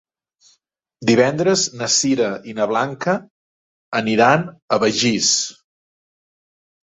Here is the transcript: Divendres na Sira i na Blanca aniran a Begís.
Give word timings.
Divendres 1.09 1.65
na 1.81 1.89
Sira 1.95 2.29
i 2.53 2.55
na 2.59 2.65
Blanca 2.71 3.13
aniran 4.01 4.47
a 4.49 4.79
Begís. 4.85 5.29